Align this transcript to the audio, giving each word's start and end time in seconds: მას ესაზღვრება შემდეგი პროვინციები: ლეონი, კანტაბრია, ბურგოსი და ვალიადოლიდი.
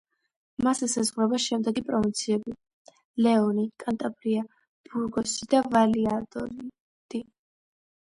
მას 0.67 0.79
ესაზღვრება 0.85 1.39
შემდეგი 1.41 1.83
პროვინციები: 1.89 2.55
ლეონი, 3.27 3.65
კანტაბრია, 3.83 4.45
ბურგოსი 4.89 5.49
და 5.53 5.61
ვალიადოლიდი. 5.77 7.23